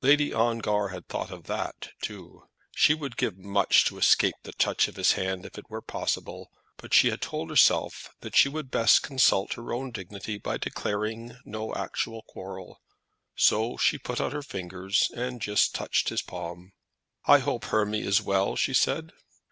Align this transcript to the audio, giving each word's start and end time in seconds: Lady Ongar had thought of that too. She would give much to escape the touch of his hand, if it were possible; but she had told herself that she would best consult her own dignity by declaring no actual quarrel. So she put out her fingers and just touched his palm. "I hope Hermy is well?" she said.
Lady 0.00 0.32
Ongar 0.32 0.90
had 0.90 1.08
thought 1.08 1.32
of 1.32 1.48
that 1.48 1.88
too. 2.04 2.44
She 2.72 2.94
would 2.94 3.16
give 3.16 3.36
much 3.36 3.84
to 3.86 3.98
escape 3.98 4.36
the 4.44 4.52
touch 4.52 4.86
of 4.86 4.94
his 4.94 5.14
hand, 5.18 5.44
if 5.44 5.58
it 5.58 5.68
were 5.68 5.82
possible; 5.82 6.52
but 6.76 6.94
she 6.94 7.10
had 7.10 7.20
told 7.20 7.50
herself 7.50 8.14
that 8.20 8.36
she 8.36 8.48
would 8.48 8.70
best 8.70 9.02
consult 9.02 9.54
her 9.54 9.72
own 9.72 9.90
dignity 9.90 10.38
by 10.38 10.56
declaring 10.56 11.36
no 11.44 11.74
actual 11.74 12.22
quarrel. 12.28 12.80
So 13.34 13.76
she 13.76 13.98
put 13.98 14.20
out 14.20 14.32
her 14.32 14.40
fingers 14.42 15.10
and 15.16 15.42
just 15.42 15.74
touched 15.74 16.10
his 16.10 16.22
palm. 16.22 16.74
"I 17.26 17.40
hope 17.40 17.64
Hermy 17.64 18.02
is 18.02 18.22
well?" 18.22 18.54
she 18.54 18.74
said. 18.74 19.10